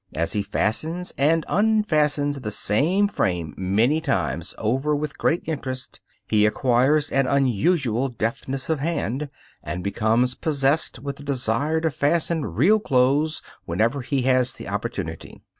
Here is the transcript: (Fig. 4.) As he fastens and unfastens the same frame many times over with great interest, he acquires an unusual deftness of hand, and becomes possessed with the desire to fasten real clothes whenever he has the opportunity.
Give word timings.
(Fig. 0.09 0.15
4.) 0.15 0.23
As 0.23 0.33
he 0.33 0.41
fastens 0.41 1.13
and 1.15 1.45
unfastens 1.47 2.41
the 2.41 2.49
same 2.49 3.07
frame 3.07 3.53
many 3.55 4.01
times 4.01 4.55
over 4.57 4.95
with 4.95 5.19
great 5.19 5.43
interest, 5.45 5.99
he 6.27 6.47
acquires 6.47 7.11
an 7.11 7.27
unusual 7.27 8.09
deftness 8.09 8.67
of 8.67 8.79
hand, 8.79 9.29
and 9.61 9.83
becomes 9.83 10.33
possessed 10.33 10.97
with 10.97 11.17
the 11.17 11.23
desire 11.23 11.79
to 11.81 11.91
fasten 11.91 12.45
real 12.45 12.79
clothes 12.79 13.43
whenever 13.65 14.01
he 14.01 14.23
has 14.23 14.53
the 14.55 14.67
opportunity. 14.67 15.43